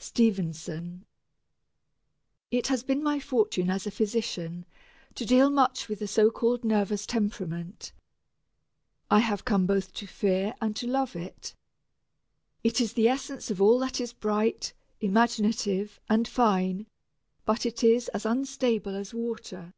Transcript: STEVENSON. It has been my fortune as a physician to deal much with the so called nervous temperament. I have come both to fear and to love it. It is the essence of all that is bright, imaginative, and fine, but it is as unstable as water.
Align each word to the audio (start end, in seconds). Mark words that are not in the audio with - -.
STEVENSON. 0.00 1.04
It 2.50 2.66
has 2.66 2.82
been 2.82 3.04
my 3.04 3.20
fortune 3.20 3.70
as 3.70 3.86
a 3.86 3.92
physician 3.92 4.66
to 5.14 5.24
deal 5.24 5.48
much 5.48 5.88
with 5.88 6.00
the 6.00 6.08
so 6.08 6.28
called 6.28 6.64
nervous 6.64 7.06
temperament. 7.06 7.92
I 9.12 9.20
have 9.20 9.44
come 9.44 9.64
both 9.64 9.92
to 9.92 10.08
fear 10.08 10.56
and 10.60 10.74
to 10.74 10.88
love 10.88 11.14
it. 11.14 11.54
It 12.64 12.80
is 12.80 12.94
the 12.94 13.06
essence 13.06 13.48
of 13.48 13.62
all 13.62 13.78
that 13.78 14.00
is 14.00 14.12
bright, 14.12 14.72
imaginative, 15.00 16.00
and 16.10 16.26
fine, 16.26 16.88
but 17.44 17.64
it 17.64 17.84
is 17.84 18.08
as 18.08 18.26
unstable 18.26 18.96
as 18.96 19.14
water. 19.14 19.72